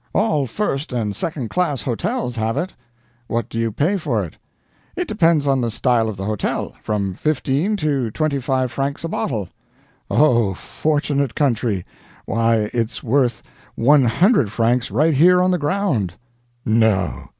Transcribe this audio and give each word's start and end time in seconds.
All 0.15 0.47
first 0.47 0.91
and 0.91 1.15
second 1.15 1.51
class 1.51 1.83
hotels 1.83 2.35
have 2.35 2.57
it." 2.57 2.73
"What 3.27 3.49
do 3.49 3.59
you 3.59 3.71
pay 3.71 3.97
for 3.97 4.25
it?" 4.25 4.35
"It 4.95 5.07
depends 5.07 5.45
on 5.45 5.61
the 5.61 5.69
style 5.69 6.09
of 6.09 6.17
the 6.17 6.25
hotel 6.25 6.73
from 6.81 7.13
fifteen 7.13 7.77
to 7.77 8.09
twenty 8.09 8.39
five 8.39 8.71
francs 8.71 9.03
a 9.03 9.07
bottle." 9.07 9.49
"Oh, 10.09 10.55
fortunate 10.55 11.35
country! 11.35 11.85
Why, 12.25 12.71
it's 12.73 13.03
worth 13.03 13.43
100 13.75 14.51
francs 14.51 14.89
right 14.89 15.13
here 15.13 15.39
on 15.39 15.51
the 15.51 15.59
ground." 15.59 16.15
"No!" 16.65 17.27